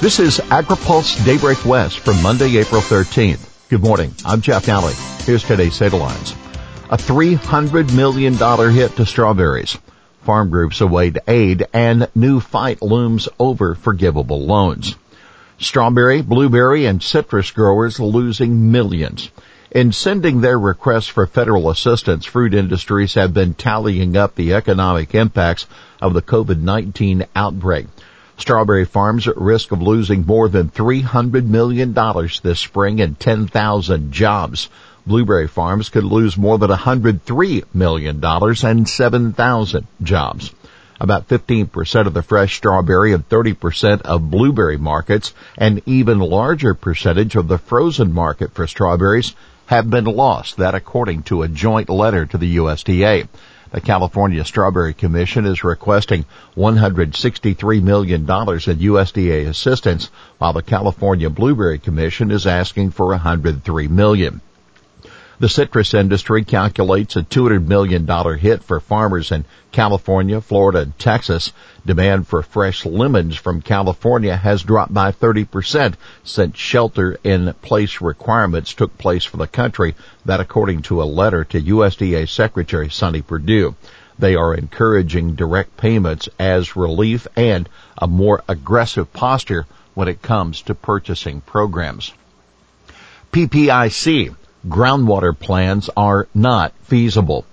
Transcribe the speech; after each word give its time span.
This 0.00 0.20
is 0.20 0.38
AgriPulse 0.38 1.24
Daybreak 1.24 1.64
West 1.64 1.98
from 1.98 2.22
Monday, 2.22 2.58
April 2.58 2.80
13th. 2.80 3.68
Good 3.68 3.82
morning. 3.82 4.14
I'm 4.24 4.40
Jeff 4.40 4.66
Nalley. 4.66 4.94
Here's 5.26 5.42
today's 5.42 5.76
headlines. 5.76 6.36
A 6.88 6.96
$300 6.96 7.92
million 7.96 8.34
hit 8.72 8.94
to 8.94 9.04
strawberries. 9.04 9.76
Farm 10.22 10.50
groups 10.50 10.80
await 10.80 11.18
aid 11.26 11.66
and 11.72 12.08
new 12.14 12.38
fight 12.38 12.80
looms 12.80 13.28
over 13.40 13.74
forgivable 13.74 14.46
loans. 14.46 14.94
Strawberry, 15.58 16.22
blueberry, 16.22 16.86
and 16.86 17.02
citrus 17.02 17.50
growers 17.50 17.98
losing 17.98 18.70
millions. 18.70 19.32
In 19.72 19.90
sending 19.90 20.40
their 20.40 20.60
requests 20.60 21.08
for 21.08 21.26
federal 21.26 21.70
assistance, 21.70 22.24
fruit 22.24 22.54
industries 22.54 23.14
have 23.14 23.34
been 23.34 23.54
tallying 23.54 24.16
up 24.16 24.36
the 24.36 24.54
economic 24.54 25.16
impacts 25.16 25.66
of 26.00 26.14
the 26.14 26.22
COVID-19 26.22 27.26
outbreak. 27.34 27.86
Strawberry 28.38 28.84
farms 28.84 29.26
at 29.26 29.36
risk 29.36 29.72
of 29.72 29.82
losing 29.82 30.24
more 30.24 30.48
than 30.48 30.70
$300 30.70 31.44
million 31.44 31.92
this 32.42 32.60
spring 32.60 33.00
and 33.00 33.18
10,000 33.18 34.12
jobs. 34.12 34.68
Blueberry 35.06 35.48
farms 35.48 35.88
could 35.88 36.04
lose 36.04 36.36
more 36.36 36.56
than 36.56 36.70
$103 36.70 37.64
million 37.74 38.24
and 38.24 38.88
7,000 38.88 39.86
jobs. 40.02 40.54
About 41.00 41.28
15% 41.28 42.06
of 42.06 42.14
the 42.14 42.22
fresh 42.22 42.56
strawberry 42.56 43.12
and 43.12 43.28
30% 43.28 44.02
of 44.02 44.30
blueberry 44.30 44.76
markets, 44.78 45.32
an 45.56 45.80
even 45.86 46.18
larger 46.18 46.74
percentage 46.74 47.36
of 47.36 47.48
the 47.48 47.58
frozen 47.58 48.12
market 48.12 48.52
for 48.52 48.66
strawberries 48.66 49.34
have 49.66 49.90
been 49.90 50.04
lost. 50.06 50.56
That 50.56 50.74
according 50.74 51.24
to 51.24 51.42
a 51.42 51.48
joint 51.48 51.88
letter 51.88 52.26
to 52.26 52.38
the 52.38 52.56
USDA. 52.56 53.28
The 53.70 53.82
California 53.82 54.44
Strawberry 54.46 54.94
Commission 54.94 55.44
is 55.44 55.62
requesting 55.62 56.24
$163 56.56 57.82
million 57.82 58.20
in 58.22 58.26
USDA 58.26 59.46
assistance, 59.46 60.10
while 60.38 60.54
the 60.54 60.62
California 60.62 61.28
Blueberry 61.28 61.78
Commission 61.78 62.30
is 62.30 62.46
asking 62.46 62.92
for 62.92 63.14
$103 63.14 63.90
million. 63.90 64.40
The 65.40 65.48
citrus 65.48 65.94
industry 65.94 66.42
calculates 66.42 67.14
a 67.14 67.22
$200 67.22 67.64
million 67.64 68.08
hit 68.38 68.64
for 68.64 68.80
farmers 68.80 69.30
in 69.30 69.44
California, 69.70 70.40
Florida, 70.40 70.80
and 70.80 70.98
Texas. 70.98 71.52
Demand 71.86 72.26
for 72.26 72.42
fresh 72.42 72.84
lemons 72.84 73.36
from 73.36 73.62
California 73.62 74.36
has 74.36 74.64
dropped 74.64 74.92
by 74.92 75.12
30% 75.12 75.94
since 76.24 76.56
shelter 76.56 77.16
in 77.22 77.54
place 77.62 78.00
requirements 78.00 78.74
took 78.74 78.98
place 78.98 79.24
for 79.24 79.36
the 79.36 79.46
country. 79.46 79.94
That 80.24 80.40
according 80.40 80.82
to 80.82 81.00
a 81.00 81.04
letter 81.04 81.44
to 81.44 81.62
USDA 81.62 82.28
Secretary 82.28 82.90
Sonny 82.90 83.22
Perdue. 83.22 83.76
They 84.18 84.34
are 84.34 84.54
encouraging 84.54 85.36
direct 85.36 85.76
payments 85.76 86.28
as 86.40 86.74
relief 86.74 87.28
and 87.36 87.68
a 87.96 88.08
more 88.08 88.42
aggressive 88.48 89.12
posture 89.12 89.66
when 89.94 90.08
it 90.08 90.20
comes 90.20 90.62
to 90.62 90.74
purchasing 90.74 91.42
programs. 91.42 92.12
PPIC 93.32 94.34
groundwater 94.68 95.38
plans 95.38 95.90
are 95.96 96.28
not 96.34 96.72
feasible. 96.82 97.44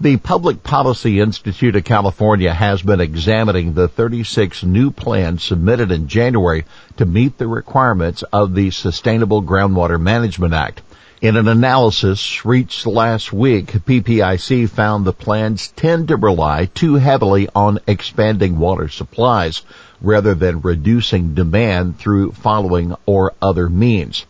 The 0.00 0.16
Public 0.16 0.62
Policy 0.62 1.20
Institute 1.20 1.76
of 1.76 1.84
California 1.84 2.52
has 2.52 2.82
been 2.82 3.00
examining 3.00 3.74
the 3.74 3.86
36 3.86 4.64
new 4.64 4.90
plans 4.90 5.44
submitted 5.44 5.92
in 5.92 6.08
January 6.08 6.64
to 6.96 7.06
meet 7.06 7.38
the 7.38 7.46
requirements 7.46 8.24
of 8.32 8.54
the 8.54 8.70
Sustainable 8.70 9.42
Groundwater 9.42 10.00
Management 10.00 10.54
Act. 10.54 10.82
In 11.20 11.36
an 11.36 11.46
analysis 11.46 12.44
reached 12.44 12.84
last 12.84 13.32
week, 13.32 13.66
PPIC 13.66 14.68
found 14.68 15.04
the 15.04 15.12
plans 15.12 15.68
tend 15.76 16.08
to 16.08 16.16
rely 16.16 16.64
too 16.64 16.96
heavily 16.96 17.48
on 17.54 17.78
expanding 17.86 18.58
water 18.58 18.88
supplies 18.88 19.62
rather 20.00 20.34
than 20.34 20.62
reducing 20.62 21.34
demand 21.34 21.96
through 21.98 22.32
fallowing 22.32 22.96
or 23.06 23.34
other 23.40 23.68
means. 23.68 24.26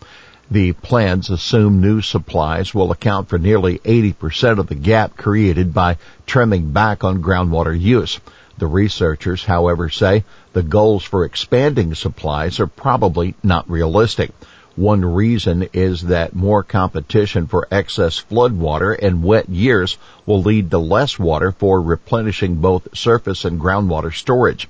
The 0.53 0.75
plans 0.75 1.31
assume 1.31 1.81
new 1.81 2.03
supplies 2.03 2.75
will 2.75 2.93
account 2.93 3.31
for 3.31 3.39
nearly 3.39 3.79
80% 3.79 4.59
of 4.59 4.67
the 4.67 4.75
gap 4.75 5.17
created 5.17 5.73
by 5.73 5.97
trimming 6.27 6.73
back 6.73 7.05
on 7.05 7.23
groundwater 7.23 7.73
use. 7.73 8.21
The 8.59 8.67
researchers, 8.67 9.47
however, 9.47 9.89
say 9.89 10.25
the 10.53 10.63
goals 10.63 11.05
for 11.05 11.25
expanding 11.25 11.95
supplies 11.95 12.61
are 12.61 12.67
probably 12.67 13.35
not 13.43 13.71
realistic. 13.71 14.33
One 14.77 15.03
reason 15.03 15.71
is 15.73 16.03
that 16.03 16.37
more 16.37 16.63
competition 16.63 17.47
for 17.47 17.67
excess 17.71 18.23
floodwater 18.23 18.95
in 18.95 19.23
wet 19.23 19.49
years 19.49 19.97
will 20.27 20.43
lead 20.43 20.71
to 20.73 20.79
less 20.79 21.19
water 21.19 21.53
for 21.53 21.81
replenishing 21.81 22.57
both 22.57 22.95
surface 22.95 23.47
and 23.47 23.59
groundwater 23.59 24.13
storage. 24.13 24.69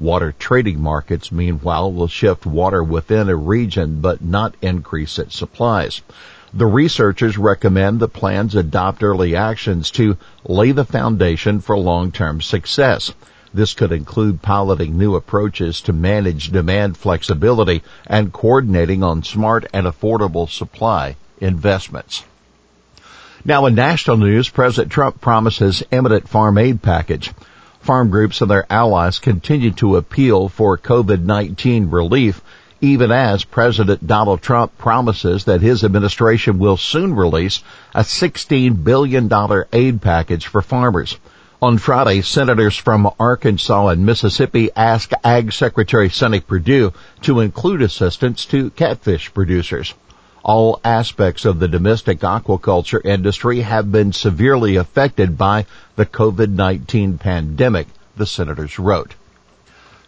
Water 0.00 0.34
trading 0.38 0.80
markets, 0.80 1.30
meanwhile, 1.30 1.92
will 1.92 2.08
shift 2.08 2.46
water 2.46 2.82
within 2.82 3.28
a 3.28 3.36
region 3.36 4.00
but 4.00 4.22
not 4.22 4.54
increase 4.62 5.18
its 5.18 5.36
supplies. 5.36 6.00
The 6.54 6.64
researchers 6.64 7.36
recommend 7.36 8.00
the 8.00 8.08
plans 8.08 8.54
adopt 8.54 9.02
early 9.02 9.36
actions 9.36 9.90
to 9.92 10.16
lay 10.42 10.72
the 10.72 10.86
foundation 10.86 11.60
for 11.60 11.76
long-term 11.76 12.40
success. 12.40 13.12
This 13.52 13.74
could 13.74 13.92
include 13.92 14.40
piloting 14.40 14.96
new 14.96 15.16
approaches 15.16 15.82
to 15.82 15.92
manage 15.92 16.50
demand 16.50 16.96
flexibility 16.96 17.82
and 18.06 18.32
coordinating 18.32 19.02
on 19.02 19.22
smart 19.22 19.66
and 19.74 19.86
affordable 19.86 20.48
supply 20.48 21.16
investments. 21.40 22.24
Now 23.44 23.66
in 23.66 23.74
national 23.74 24.16
news, 24.16 24.48
President 24.48 24.90
Trump 24.90 25.20
promises 25.20 25.82
imminent 25.90 26.26
farm 26.26 26.56
aid 26.56 26.80
package. 26.80 27.32
Farm 27.90 28.10
groups 28.10 28.40
and 28.40 28.48
their 28.48 28.72
allies 28.72 29.18
continue 29.18 29.72
to 29.72 29.96
appeal 29.96 30.48
for 30.48 30.78
COVID-19 30.78 31.92
relief, 31.92 32.40
even 32.80 33.10
as 33.10 33.42
President 33.42 34.06
Donald 34.06 34.42
Trump 34.42 34.78
promises 34.78 35.46
that 35.46 35.60
his 35.60 35.82
administration 35.82 36.60
will 36.60 36.76
soon 36.76 37.16
release 37.16 37.64
a 37.92 38.02
$16 38.02 38.84
billion 38.84 39.28
aid 39.72 40.00
package 40.00 40.46
for 40.46 40.62
farmers. 40.62 41.18
On 41.60 41.78
Friday, 41.78 42.20
senators 42.20 42.76
from 42.76 43.10
Arkansas 43.18 43.88
and 43.88 44.06
Mississippi 44.06 44.70
asked 44.76 45.12
Ag 45.24 45.52
Secretary 45.52 46.08
Sonny 46.08 46.38
Perdue 46.38 46.92
to 47.22 47.40
include 47.40 47.82
assistance 47.82 48.44
to 48.44 48.70
catfish 48.70 49.34
producers. 49.34 49.94
All 50.42 50.80
aspects 50.84 51.44
of 51.44 51.58
the 51.58 51.68
domestic 51.68 52.20
aquaculture 52.20 53.04
industry 53.04 53.60
have 53.60 53.92
been 53.92 54.12
severely 54.12 54.76
affected 54.76 55.36
by 55.36 55.66
the 55.96 56.06
COVID-19 56.06 57.20
pandemic, 57.20 57.88
the 58.16 58.26
senators 58.26 58.78
wrote. 58.78 59.14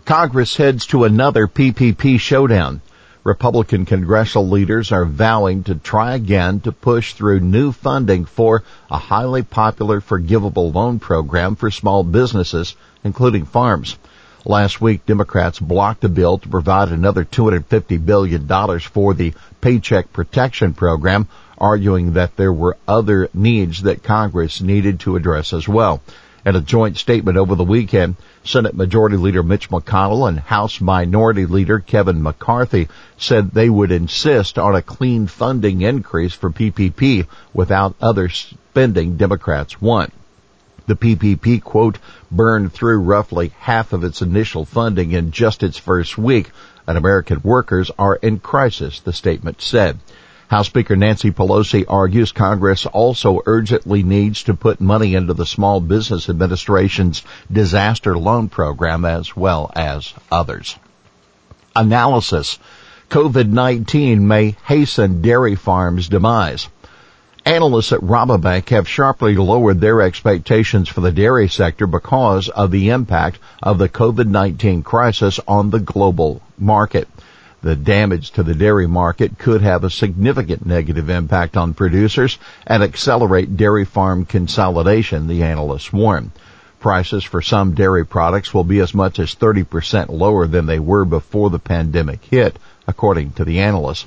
Congress 0.04 0.56
heads 0.56 0.86
to 0.86 1.04
another 1.04 1.46
PPP 1.46 2.18
showdown. 2.18 2.80
Republican 3.24 3.84
congressional 3.84 4.48
leaders 4.48 4.90
are 4.90 5.04
vowing 5.04 5.62
to 5.62 5.76
try 5.76 6.14
again 6.14 6.58
to 6.60 6.72
push 6.72 7.12
through 7.12 7.38
new 7.38 7.70
funding 7.70 8.24
for 8.24 8.64
a 8.90 8.98
highly 8.98 9.42
popular 9.42 10.00
forgivable 10.00 10.72
loan 10.72 10.98
program 10.98 11.54
for 11.54 11.70
small 11.70 12.02
businesses, 12.02 12.74
including 13.04 13.44
farms. 13.44 13.96
Last 14.44 14.80
week, 14.80 15.06
Democrats 15.06 15.60
blocked 15.60 16.02
a 16.02 16.08
bill 16.08 16.38
to 16.38 16.48
provide 16.48 16.88
another 16.88 17.24
$250 17.24 18.04
billion 18.04 18.80
for 18.80 19.14
the 19.14 19.34
Paycheck 19.60 20.12
Protection 20.12 20.74
Program, 20.74 21.28
arguing 21.58 22.14
that 22.14 22.36
there 22.36 22.52
were 22.52 22.76
other 22.88 23.28
needs 23.32 23.82
that 23.82 24.02
Congress 24.02 24.60
needed 24.60 24.98
to 25.00 25.14
address 25.14 25.52
as 25.52 25.68
well. 25.68 26.02
In 26.44 26.56
a 26.56 26.60
joint 26.60 26.96
statement 26.96 27.38
over 27.38 27.54
the 27.54 27.62
weekend, 27.62 28.16
Senate 28.42 28.74
Majority 28.74 29.16
Leader 29.16 29.44
Mitch 29.44 29.70
McConnell 29.70 30.28
and 30.28 30.40
House 30.40 30.80
Minority 30.80 31.46
Leader 31.46 31.78
Kevin 31.78 32.20
McCarthy 32.20 32.88
said 33.16 33.52
they 33.52 33.70
would 33.70 33.92
insist 33.92 34.58
on 34.58 34.74
a 34.74 34.82
clean 34.82 35.28
funding 35.28 35.82
increase 35.82 36.32
for 36.32 36.50
PPP 36.50 37.28
without 37.54 37.94
other 38.00 38.28
spending 38.28 39.16
Democrats 39.16 39.80
want. 39.80 40.12
The 40.86 40.96
PPP 40.96 41.62
quote 41.62 41.98
burned 42.30 42.72
through 42.72 43.00
roughly 43.00 43.52
half 43.60 43.92
of 43.92 44.02
its 44.04 44.22
initial 44.22 44.64
funding 44.64 45.12
in 45.12 45.30
just 45.30 45.62
its 45.62 45.78
first 45.78 46.18
week, 46.18 46.50
and 46.86 46.98
American 46.98 47.40
workers 47.44 47.90
are 47.98 48.16
in 48.16 48.38
crisis, 48.40 49.00
the 49.00 49.12
statement 49.12 49.60
said. 49.60 49.98
House 50.48 50.66
Speaker 50.66 50.96
Nancy 50.96 51.30
Pelosi 51.30 51.84
argues 51.88 52.30
Congress 52.30 52.84
also 52.84 53.40
urgently 53.46 54.02
needs 54.02 54.42
to 54.42 54.54
put 54.54 54.82
money 54.82 55.14
into 55.14 55.32
the 55.32 55.46
Small 55.46 55.80
Business 55.80 56.28
Administration's 56.28 57.22
disaster 57.50 58.18
loan 58.18 58.48
program 58.48 59.04
as 59.04 59.34
well 59.34 59.70
as 59.74 60.12
others. 60.30 60.76
Analysis. 61.74 62.58
COVID-19 63.08 64.20
may 64.20 64.56
hasten 64.64 65.22
dairy 65.22 65.54
farms' 65.54 66.08
demise. 66.08 66.68
Analysts 67.52 67.92
at 67.92 68.00
Rabobank 68.00 68.70
have 68.70 68.88
sharply 68.88 69.36
lowered 69.36 69.78
their 69.78 70.00
expectations 70.00 70.88
for 70.88 71.02
the 71.02 71.12
dairy 71.12 71.50
sector 71.50 71.86
because 71.86 72.48
of 72.48 72.70
the 72.70 72.88
impact 72.88 73.40
of 73.62 73.76
the 73.76 73.90
COVID-19 73.90 74.82
crisis 74.84 75.38
on 75.46 75.68
the 75.68 75.78
global 75.78 76.40
market. 76.58 77.08
The 77.60 77.76
damage 77.76 78.30
to 78.30 78.42
the 78.42 78.54
dairy 78.54 78.86
market 78.86 79.36
could 79.36 79.60
have 79.60 79.84
a 79.84 79.90
significant 79.90 80.64
negative 80.64 81.10
impact 81.10 81.58
on 81.58 81.74
producers 81.74 82.38
and 82.66 82.82
accelerate 82.82 83.54
dairy 83.54 83.84
farm 83.84 84.24
consolidation, 84.24 85.26
the 85.26 85.42
analysts 85.42 85.92
warn. 85.92 86.32
Prices 86.80 87.22
for 87.22 87.42
some 87.42 87.74
dairy 87.74 88.06
products 88.06 88.54
will 88.54 88.64
be 88.64 88.78
as 88.78 88.94
much 88.94 89.18
as 89.18 89.34
30% 89.34 90.08
lower 90.08 90.46
than 90.46 90.64
they 90.64 90.78
were 90.78 91.04
before 91.04 91.50
the 91.50 91.58
pandemic 91.58 92.24
hit, 92.24 92.58
according 92.86 93.32
to 93.32 93.44
the 93.44 93.58
analysts. 93.58 94.06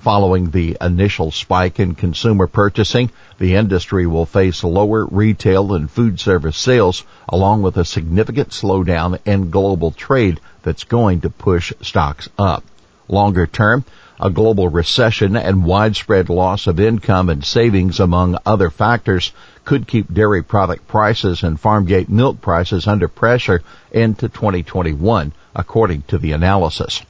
Following 0.00 0.50
the 0.52 0.76
initial 0.80 1.32
spike 1.32 1.80
in 1.80 1.96
consumer 1.96 2.46
purchasing, 2.46 3.10
the 3.38 3.56
industry 3.56 4.06
will 4.06 4.26
face 4.26 4.62
lower 4.62 5.04
retail 5.04 5.74
and 5.74 5.90
food 5.90 6.20
service 6.20 6.56
sales 6.56 7.02
along 7.28 7.62
with 7.62 7.76
a 7.76 7.84
significant 7.84 8.50
slowdown 8.50 9.18
in 9.26 9.50
global 9.50 9.90
trade 9.90 10.38
that's 10.62 10.84
going 10.84 11.22
to 11.22 11.30
push 11.30 11.72
stocks 11.82 12.28
up. 12.38 12.62
Longer 13.08 13.48
term, 13.48 13.84
a 14.20 14.30
global 14.30 14.68
recession 14.68 15.36
and 15.36 15.64
widespread 15.64 16.28
loss 16.28 16.68
of 16.68 16.78
income 16.78 17.28
and 17.28 17.44
savings 17.44 17.98
among 17.98 18.38
other 18.46 18.70
factors 18.70 19.32
could 19.64 19.88
keep 19.88 20.14
dairy 20.14 20.44
product 20.44 20.86
prices 20.86 21.42
and 21.42 21.58
farm 21.58 21.86
gate 21.86 22.08
milk 22.08 22.40
prices 22.40 22.86
under 22.86 23.08
pressure 23.08 23.62
into 23.90 24.28
2021, 24.28 25.32
according 25.56 26.02
to 26.02 26.18
the 26.18 26.32
analysis. 26.32 27.02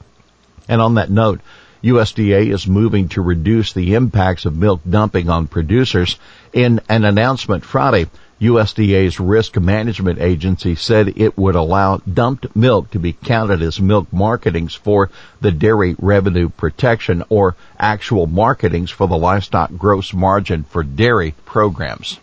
And 0.67 0.81
on 0.81 0.95
that 0.95 1.09
note, 1.09 1.41
USDA 1.83 2.51
is 2.51 2.67
moving 2.67 3.07
to 3.09 3.21
reduce 3.21 3.71
the 3.71 3.95
impacts 3.95 4.45
of 4.45 4.57
milk 4.57 4.81
dumping 4.89 5.29
on 5.29 5.47
producers. 5.47 6.17
In 6.51 6.81
an 6.89 7.05
announcement 7.05 7.63
Friday, 7.63 8.07
USDA's 8.41 9.19
risk 9.19 9.57
management 9.57 10.19
agency 10.19 10.75
said 10.75 11.13
it 11.15 11.37
would 11.37 11.55
allow 11.55 11.97
dumped 11.97 12.55
milk 12.55 12.91
to 12.91 12.99
be 12.99 13.13
counted 13.13 13.61
as 13.61 13.79
milk 13.81 14.11
marketings 14.11 14.73
for 14.73 15.09
the 15.41 15.51
dairy 15.51 15.95
revenue 15.99 16.49
protection 16.49 17.23
or 17.29 17.55
actual 17.77 18.27
marketings 18.27 18.91
for 18.91 19.07
the 19.07 19.17
livestock 19.17 19.71
gross 19.77 20.13
margin 20.13 20.63
for 20.63 20.83
dairy 20.83 21.33
programs. 21.45 22.19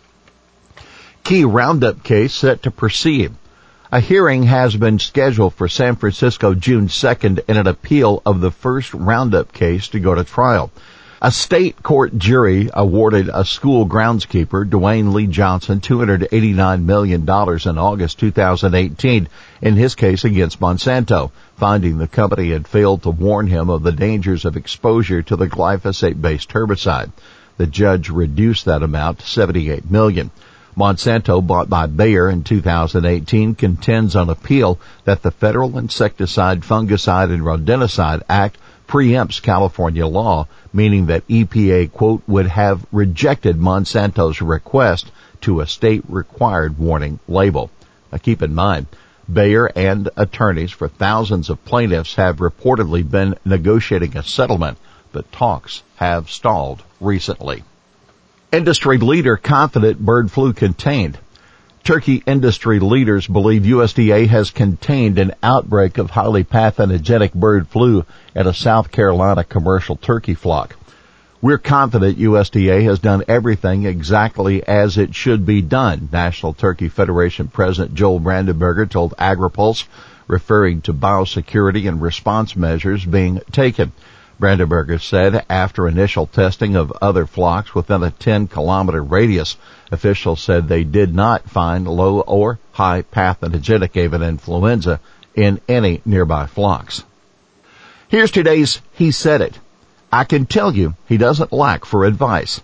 Key 1.23 1.45
Roundup 1.45 2.03
case 2.03 2.33
set 2.33 2.63
to 2.63 2.71
proceed. 2.71 3.33
A 3.89 4.01
hearing 4.01 4.43
has 4.43 4.75
been 4.75 4.99
scheduled 4.99 5.53
for 5.53 5.69
San 5.69 5.95
Francisco 5.95 6.53
June 6.53 6.89
2nd 6.89 7.39
in 7.47 7.55
an 7.55 7.67
appeal 7.67 8.21
of 8.25 8.41
the 8.41 8.51
first 8.51 8.93
Roundup 8.93 9.53
case 9.53 9.87
to 9.89 9.99
go 10.01 10.13
to 10.13 10.25
trial. 10.25 10.71
A 11.21 11.31
state 11.31 11.81
court 11.83 12.17
jury 12.17 12.69
awarded 12.73 13.29
a 13.33 13.45
school 13.45 13.87
groundskeeper, 13.87 14.69
Dewayne 14.69 15.13
Lee 15.13 15.27
Johnson, 15.27 15.79
$289 15.79 16.83
million 16.83 17.21
in 17.21 17.77
August 17.77 18.19
2018 18.19 19.29
in 19.61 19.75
his 19.77 19.95
case 19.95 20.25
against 20.25 20.59
Monsanto, 20.59 21.31
finding 21.55 21.97
the 21.97 22.09
company 22.09 22.51
had 22.51 22.67
failed 22.67 23.03
to 23.03 23.09
warn 23.09 23.47
him 23.47 23.69
of 23.69 23.83
the 23.83 23.93
dangers 23.93 24.43
of 24.43 24.57
exposure 24.57 25.21
to 25.21 25.37
the 25.37 25.47
glyphosate-based 25.47 26.49
herbicide. 26.49 27.13
The 27.55 27.67
judge 27.67 28.09
reduced 28.09 28.65
that 28.65 28.83
amount 28.83 29.19
to 29.19 29.25
$78 29.25 29.89
million. 29.89 30.29
Monsanto, 30.77 31.41
bought 31.41 31.69
by 31.69 31.87
Bayer 31.87 32.29
in 32.29 32.43
2018, 32.43 33.55
contends 33.55 34.15
on 34.15 34.29
appeal 34.29 34.79
that 35.05 35.23
the 35.23 35.31
Federal 35.31 35.79
Insecticide, 35.79 36.61
Fungicide, 36.61 37.33
and 37.33 37.41
Rodenticide 37.41 38.21
Act 38.29 38.59
preempts 38.87 39.41
California 39.41 40.05
law, 40.05 40.47
meaning 40.71 41.07
that 41.07 41.27
EPA, 41.27 41.91
quote, 41.91 42.21
would 42.27 42.45
have 42.45 42.85
rejected 42.91 43.57
Monsanto's 43.57 44.39
request 44.39 45.11
to 45.41 45.61
a 45.61 45.67
state 45.67 46.03
required 46.07 46.77
warning 46.77 47.19
label. 47.27 47.71
Now 48.11 48.19
keep 48.19 48.43
in 48.43 48.53
mind, 48.53 48.85
Bayer 49.31 49.65
and 49.75 50.09
attorneys 50.15 50.71
for 50.71 50.87
thousands 50.87 51.49
of 51.49 51.65
plaintiffs 51.65 52.15
have 52.15 52.37
reportedly 52.37 53.09
been 53.09 53.35
negotiating 53.43 54.15
a 54.15 54.21
settlement, 54.21 54.77
but 55.11 55.31
talks 55.31 55.81
have 55.95 56.29
stalled 56.29 56.83
recently. 57.01 57.63
Industry 58.49 58.97
leader 58.97 59.35
confident 59.35 59.99
bird 59.99 60.31
flu 60.31 60.53
contained. 60.53 61.17
Turkey 61.83 62.23
industry 62.25 62.79
leaders 62.79 63.27
believe 63.27 63.63
USDA 63.63 64.27
has 64.27 64.51
contained 64.51 65.19
an 65.19 65.33
outbreak 65.43 65.97
of 65.97 66.09
highly 66.09 66.45
pathogenic 66.45 67.33
bird 67.33 67.67
flu 67.67 68.05
at 68.33 68.47
a 68.47 68.53
South 68.53 68.89
Carolina 68.89 69.43
commercial 69.43 69.97
turkey 69.97 70.33
flock. 70.33 70.77
We're 71.41 71.57
confident 71.57 72.19
USDA 72.19 72.83
has 72.85 72.99
done 72.99 73.25
everything 73.27 73.85
exactly 73.85 74.65
as 74.65 74.97
it 74.97 75.13
should 75.13 75.45
be 75.45 75.61
done, 75.61 76.07
National 76.09 76.53
Turkey 76.53 76.87
Federation 76.87 77.49
President 77.49 77.95
Joel 77.95 78.21
Brandenberger 78.21 78.89
told 78.89 79.13
AgriPulse, 79.17 79.83
referring 80.27 80.81
to 80.83 80.93
biosecurity 80.93 81.85
and 81.85 82.01
response 82.01 82.55
measures 82.55 83.03
being 83.03 83.41
taken. 83.51 83.91
Brandenberger 84.39 85.01
said 85.01 85.45
after 85.49 85.87
initial 85.87 86.27
testing 86.27 86.75
of 86.75 86.91
other 87.01 87.25
flocks 87.25 87.73
within 87.73 88.03
a 88.03 88.11
10 88.11 88.47
kilometer 88.47 89.01
radius, 89.01 89.57
officials 89.91 90.41
said 90.41 90.67
they 90.67 90.83
did 90.83 91.15
not 91.15 91.49
find 91.49 91.87
low 91.87 92.19
or 92.19 92.59
high 92.71 93.01
pathogenic 93.01 93.97
avian 93.97 94.21
influenza 94.21 94.99
in 95.33 95.59
any 95.67 96.01
nearby 96.05 96.45
flocks. 96.45 97.03
Here's 98.09 98.31
today's 98.31 98.79
He 98.93 99.11
Said 99.11 99.41
It. 99.41 99.59
I 100.11 100.23
can 100.23 100.45
tell 100.45 100.73
you 100.73 100.95
he 101.07 101.17
doesn't 101.17 101.51
lack 101.51 101.83
for 101.83 102.05
advice. 102.05 102.61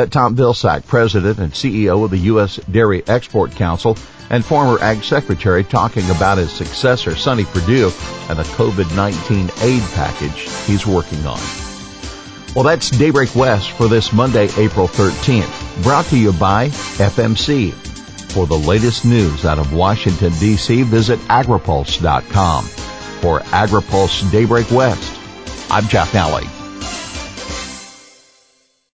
That 0.00 0.10
Tom 0.10 0.34
Vilsack, 0.34 0.86
president 0.86 1.38
and 1.40 1.52
CEO 1.52 2.02
of 2.02 2.10
the 2.10 2.16
U.S. 2.32 2.56
Dairy 2.70 3.06
Export 3.06 3.50
Council, 3.50 3.98
and 4.30 4.42
former 4.42 4.80
Ag 4.80 5.04
Secretary 5.04 5.62
talking 5.62 6.08
about 6.08 6.38
his 6.38 6.50
successor, 6.50 7.14
Sonny 7.14 7.44
Perdue, 7.44 7.92
and 8.30 8.38
the 8.38 8.44
COVID-19 8.44 9.62
aid 9.62 9.82
package 9.92 10.48
he's 10.64 10.86
working 10.86 11.18
on. 11.26 11.38
Well, 12.54 12.64
that's 12.64 12.88
Daybreak 12.88 13.36
West 13.36 13.72
for 13.72 13.88
this 13.88 14.10
Monday, 14.10 14.48
April 14.56 14.88
13th, 14.88 15.82
brought 15.82 16.06
to 16.06 16.16
you 16.16 16.32
by 16.32 16.68
FMC. 16.68 17.74
For 18.32 18.46
the 18.46 18.56
latest 18.56 19.04
news 19.04 19.44
out 19.44 19.58
of 19.58 19.74
Washington, 19.74 20.32
D.C., 20.40 20.82
visit 20.84 21.18
agripulse.com. 21.28 22.64
For 22.64 23.40
AgriPulse 23.40 24.30
Daybreak 24.30 24.70
West, 24.70 25.20
I'm 25.70 25.86
Jeff 25.88 26.12
Nalley. 26.12 26.59